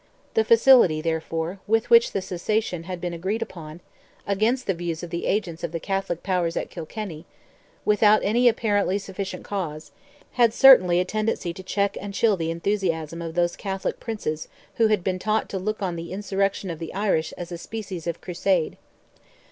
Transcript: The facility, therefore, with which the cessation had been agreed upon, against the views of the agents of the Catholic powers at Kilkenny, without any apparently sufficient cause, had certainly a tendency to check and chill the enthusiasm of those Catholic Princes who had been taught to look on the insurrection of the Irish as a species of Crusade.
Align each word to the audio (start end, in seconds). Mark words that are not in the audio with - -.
The 0.33 0.43
facility, 0.43 0.99
therefore, 0.99 1.59
with 1.67 1.91
which 1.91 2.11
the 2.11 2.23
cessation 2.23 2.85
had 2.85 2.99
been 2.99 3.13
agreed 3.13 3.43
upon, 3.43 3.81
against 4.25 4.65
the 4.65 4.73
views 4.73 5.03
of 5.03 5.11
the 5.11 5.27
agents 5.27 5.63
of 5.63 5.71
the 5.73 5.79
Catholic 5.79 6.23
powers 6.23 6.57
at 6.57 6.71
Kilkenny, 6.71 7.27
without 7.85 8.21
any 8.23 8.47
apparently 8.49 8.97
sufficient 8.97 9.43
cause, 9.43 9.91
had 10.31 10.55
certainly 10.55 10.99
a 10.99 11.05
tendency 11.05 11.53
to 11.53 11.61
check 11.61 11.99
and 12.01 12.15
chill 12.15 12.35
the 12.35 12.49
enthusiasm 12.49 13.21
of 13.21 13.35
those 13.35 13.55
Catholic 13.55 13.99
Princes 13.99 14.47
who 14.77 14.87
had 14.87 15.03
been 15.03 15.19
taught 15.19 15.47
to 15.49 15.59
look 15.59 15.83
on 15.83 15.95
the 15.95 16.11
insurrection 16.11 16.71
of 16.71 16.79
the 16.79 16.91
Irish 16.95 17.31
as 17.33 17.51
a 17.51 17.57
species 17.59 18.07
of 18.07 18.21
Crusade. 18.21 18.77